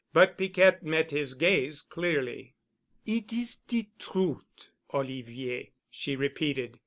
[0.13, 2.55] But Piquette met his gaze clearly.
[3.05, 6.79] "It is de trut', Olivier," she repeated.